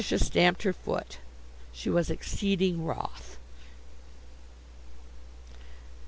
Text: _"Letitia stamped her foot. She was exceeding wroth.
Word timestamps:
_"Letitia 0.03 0.25
stamped 0.25 0.63
her 0.63 0.73
foot. 0.73 1.19
She 1.71 1.87
was 1.87 2.09
exceeding 2.09 2.83
wroth. 2.85 3.37